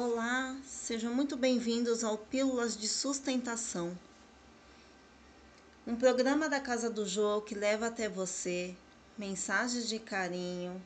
[0.00, 3.98] Olá, sejam muito bem-vindos ao Pílulas de Sustentação,
[5.84, 8.76] um programa da Casa do Jô que leva até você
[9.18, 10.80] mensagens de carinho,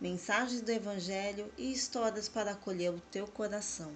[0.00, 3.92] mensagens do Evangelho e histórias para acolher o teu coração.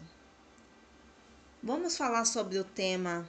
[1.62, 3.27] Vamos falar sobre o tema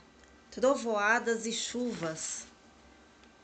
[0.51, 2.45] Trovoadas e Chuvas,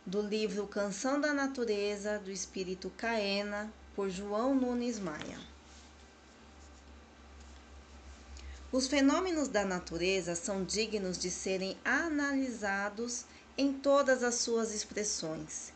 [0.05, 5.56] do livro Canção da Natureza, do Espírito Caena, por João Nunes Maia.
[8.69, 13.23] Os fenômenos da natureza são dignos de serem analisados
[13.57, 15.71] em todas as suas expressões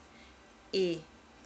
[0.74, 1.02] e,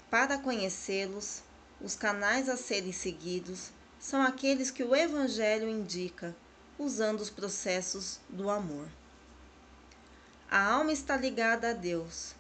[0.10, 1.44] para conhecê-los,
[1.80, 3.70] os canais a serem seguidos
[4.00, 6.36] são aqueles que o Evangelho indica,
[6.80, 8.88] usando os processos do amor.
[10.50, 12.34] A alma está ligada a Deus,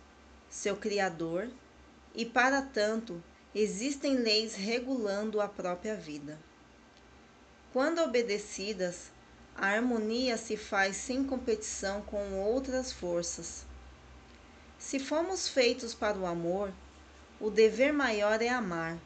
[0.49, 1.47] seu Criador,
[2.15, 6.39] e para tanto existem leis regulando a própria vida.
[7.75, 9.11] Quando obedecidas,
[9.53, 13.65] a harmonia se faz sem competição com outras forças.
[14.79, 16.71] Se fomos feitos para o amor,
[17.37, 18.97] o dever maior é amar.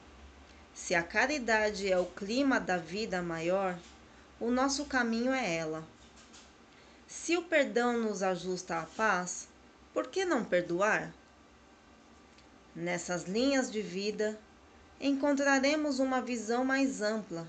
[0.72, 3.76] Se a caridade é o clima da vida maior,
[4.40, 5.84] o nosso caminho é ela.
[7.08, 9.48] Se o perdão nos ajusta à paz,
[9.92, 11.12] por que não perdoar?
[12.76, 14.40] Nessas linhas de vida,
[15.02, 17.48] encontraremos uma visão mais ampla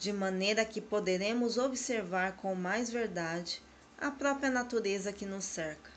[0.00, 3.62] de maneira que poderemos observar com mais verdade
[3.98, 5.90] a própria natureza que nos cerca.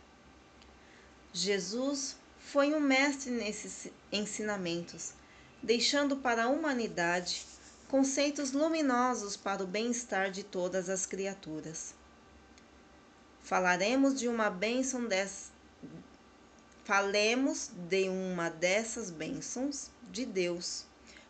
[1.31, 5.13] Jesus foi um mestre nesses ensinamentos,
[5.63, 7.45] deixando para a humanidade
[7.87, 11.95] conceitos luminosos para o bem-estar de todas as criaturas.
[13.41, 15.49] Falaremos de uma bênção des...
[16.83, 20.85] Falemos de uma dessas bênçãos de Deus,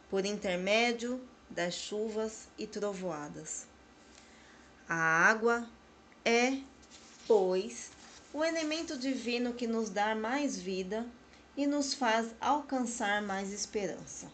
[0.10, 1.22] por intermédio
[1.54, 3.68] das chuvas e trovoadas.
[4.90, 5.68] A água
[6.26, 6.60] é,
[7.28, 7.92] pois,
[8.34, 11.06] o elemento divino que nos dá mais vida
[11.56, 14.28] e nos faz alcançar mais esperança.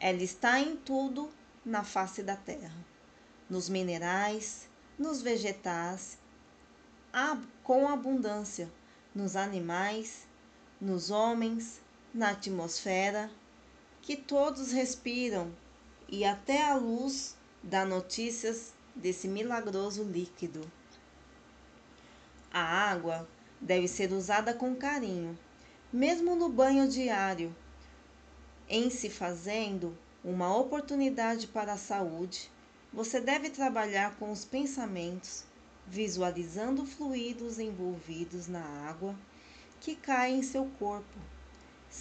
[0.00, 1.30] Ela está em tudo
[1.64, 2.74] na face da terra,
[3.48, 4.68] nos minerais,
[4.98, 6.18] nos vegetais,
[7.62, 8.70] com abundância,
[9.14, 10.26] nos animais,
[10.80, 11.80] nos homens,
[12.12, 13.30] na atmosfera
[14.04, 15.50] que todos respiram
[16.06, 20.70] e até a luz dá notícias desse milagroso líquido.
[22.52, 23.26] A água
[23.58, 25.38] deve ser usada com carinho,
[25.90, 27.56] mesmo no banho diário,
[28.68, 32.50] em se fazendo uma oportunidade para a saúde.
[32.92, 35.44] Você deve trabalhar com os pensamentos,
[35.86, 39.18] visualizando fluidos envolvidos na água
[39.80, 41.33] que caem em seu corpo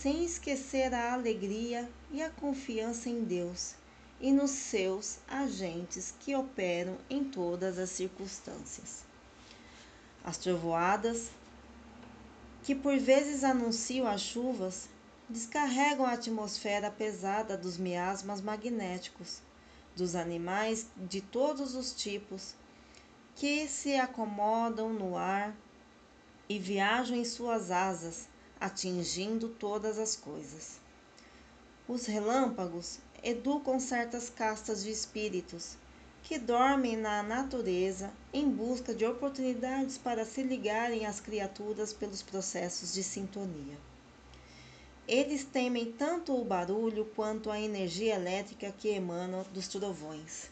[0.02, 3.76] sem esquecer a alegria e a confiança em Deus
[4.20, 9.06] e nos seus agentes que operam em todas as circunstâncias.
[10.24, 11.30] As trovoadas,
[12.64, 14.90] que por vezes anunciam as chuvas,
[15.30, 19.42] descarregam a atmosfera pesada dos miasmas magnéticos
[19.96, 22.56] dos animais de todos os tipos
[23.36, 25.56] que se acomodam no ar
[26.50, 28.28] e viajam em suas asas
[28.64, 30.80] atingindo todas as coisas.
[31.86, 35.76] Os relâmpagos educam certas castas de espíritos
[36.24, 42.94] que dormem na natureza em busca de oportunidades para se ligarem às criaturas pelos processos
[42.94, 43.78] de sintonia.
[45.06, 50.50] Eles temem tanto o barulho quanto a energia elétrica que emana dos trovões.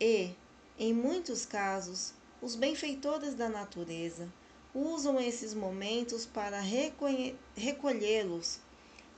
[0.00, 0.30] E,
[0.78, 4.32] em muitos casos, os benfeitores da natureza
[4.74, 6.60] usam esses momentos para
[7.56, 8.60] recolhê-los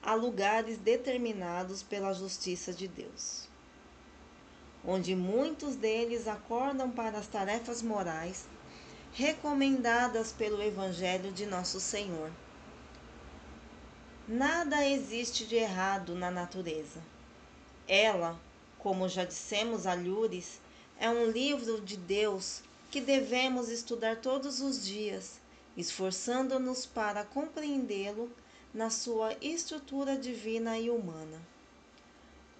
[0.03, 3.49] a lugares determinados pela justiça de Deus,
[4.85, 8.47] onde muitos deles acordam para as tarefas morais
[9.13, 12.33] recomendadas pelo Evangelho de Nosso Senhor.
[14.27, 17.03] Nada existe de errado na natureza.
[17.87, 18.41] Ela,
[18.78, 20.60] como já dissemos a Lures,
[20.98, 25.41] é um livro de Deus que devemos estudar todos os dias
[25.77, 28.30] esforçando-nos para compreendê-lo
[28.72, 31.41] na sua estrutura divina e humana.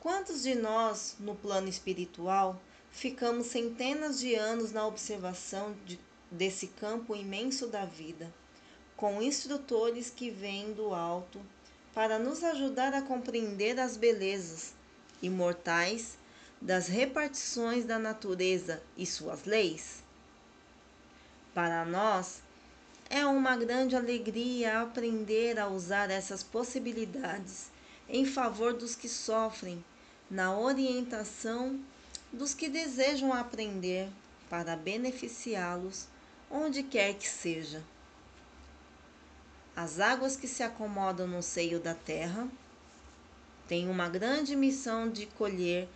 [0.01, 2.61] Quantos de nós, no plano espiritual,
[2.91, 5.99] ficamos centenas de anos na observação de,
[6.31, 8.33] desse campo imenso da vida,
[8.97, 11.41] com instrutores que vêm do alto
[11.95, 14.75] para nos ajudar a compreender as belezas
[15.23, 16.19] imortais
[16.61, 20.03] das repartições da natureza e suas leis?
[21.55, 22.43] Para nós,
[23.15, 27.71] é uma grande alegria aprender a usar essas possibilidades
[28.09, 29.85] em favor dos que sofrem
[30.31, 31.79] na orientação
[32.33, 34.09] dos que desejam aprender
[34.49, 36.07] para beneficiá-los
[36.51, 37.85] onde quer que seja.
[39.77, 42.49] As águas que se acomodam no seio da terra
[43.69, 45.87] têm uma grande missão de colher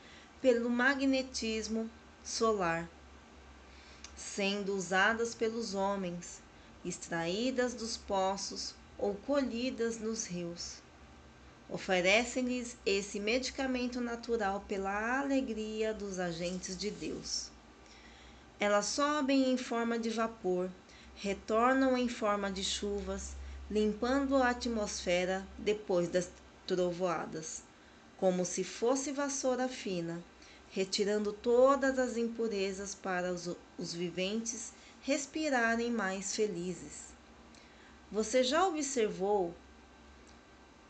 [0.43, 1.89] pelo magnetismo
[2.23, 2.87] solar,
[4.15, 6.45] sendo usadas pelos homens,
[6.87, 10.77] extraídas dos poços ou colhidas nos rios.
[11.69, 17.51] Oferecem-lhes esse medicamento natural pela alegria dos agentes de Deus.
[18.61, 20.71] Elas sobem em forma de vapor,
[21.17, 23.33] retornam em forma de chuvas,
[23.69, 26.31] limpando a atmosfera depois das
[26.67, 27.63] trovoadas,
[28.17, 30.23] como se fosse vassoura fina,
[30.71, 34.73] retirando todas as impurezas para os, os viventes
[35.07, 37.15] respirarem mais felizes.
[38.11, 39.55] Você já observou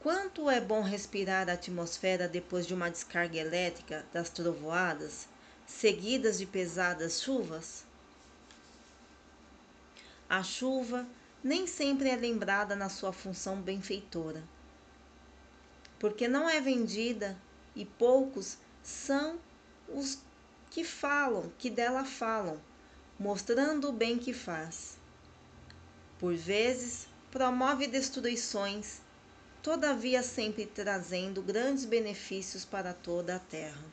[0.01, 5.29] quanto é bom respirar a atmosfera depois de uma descarga elétrica das trovoadas,
[5.67, 7.85] seguidas de pesadas chuvas?
[10.31, 11.07] A chuva
[11.45, 14.43] nem sempre é lembrada na sua função benfeitora,
[15.99, 17.37] porque não é vendida
[17.75, 19.39] e poucos são
[19.87, 20.19] os
[20.71, 22.59] que falam, que dela falam,
[23.19, 24.97] mostrando o bem que faz.
[26.19, 29.01] Por vezes, promove destruições,
[29.63, 33.85] todavia sempre trazendo grandes benefícios para toda a terra.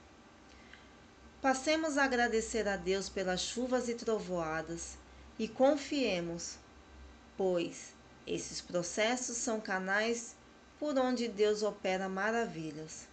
[1.42, 4.98] Passemos a agradecer a Deus pelas chuvas e trovoadas
[5.38, 6.58] e confiemos
[7.38, 7.94] pois
[8.26, 10.36] esses processos são canais
[10.80, 13.08] por onde Deus opera maravilhas.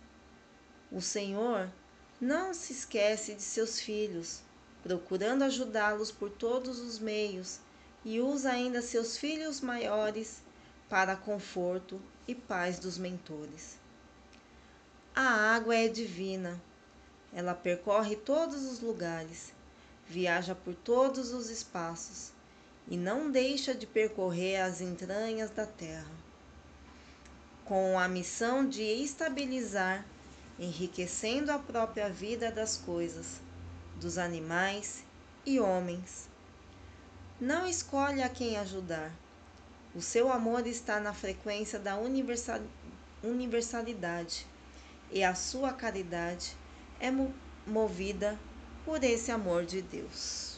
[0.91, 1.71] O Senhor
[2.21, 4.43] não se esquece de seus filhos,
[4.83, 7.59] procurando ajudá-los por todos os meios,
[8.05, 10.43] e usa ainda seus filhos maiores
[10.89, 13.79] para conforto e paz dos mentores.
[15.15, 16.61] A água é divina.
[17.33, 19.53] Ela percorre todos os lugares,
[20.09, 22.33] viaja por todos os espaços
[22.89, 26.11] e não deixa de percorrer as entranhas da terra,
[27.65, 30.05] com a missão de estabilizar,
[30.59, 33.41] enriquecendo a própria vida das coisas,
[34.01, 35.05] dos animais
[35.45, 36.29] e homens.
[37.41, 39.13] Não escolhe a quem ajudar.
[39.95, 41.97] O seu amor está na frequência da
[43.23, 44.47] universalidade
[45.11, 46.57] e a sua caridade
[46.99, 47.11] é
[47.67, 48.39] movida
[48.85, 50.50] por esse amor de Deus.